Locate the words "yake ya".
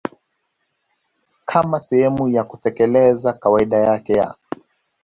3.77-4.35